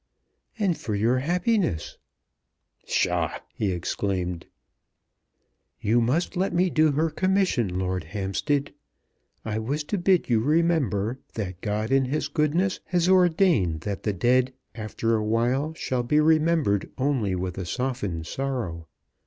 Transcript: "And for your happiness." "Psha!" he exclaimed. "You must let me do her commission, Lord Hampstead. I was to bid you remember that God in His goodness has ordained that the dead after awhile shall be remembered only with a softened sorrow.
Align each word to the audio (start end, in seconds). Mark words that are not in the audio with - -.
"And 0.57 0.75
for 0.75 0.95
your 0.95 1.19
happiness." 1.19 1.99
"Psha!" 2.87 3.37
he 3.53 3.71
exclaimed. 3.71 4.47
"You 5.79 6.01
must 6.01 6.35
let 6.35 6.53
me 6.55 6.71
do 6.71 6.93
her 6.93 7.11
commission, 7.11 7.77
Lord 7.77 8.05
Hampstead. 8.05 8.73
I 9.45 9.59
was 9.59 9.83
to 9.83 9.99
bid 9.99 10.27
you 10.27 10.39
remember 10.39 11.19
that 11.35 11.61
God 11.61 11.91
in 11.91 12.05
His 12.05 12.29
goodness 12.29 12.79
has 12.85 13.07
ordained 13.07 13.81
that 13.81 14.01
the 14.01 14.13
dead 14.13 14.53
after 14.73 15.15
awhile 15.15 15.75
shall 15.75 16.01
be 16.01 16.19
remembered 16.19 16.89
only 16.97 17.35
with 17.35 17.59
a 17.59 17.65
softened 17.67 18.25
sorrow. 18.25 18.87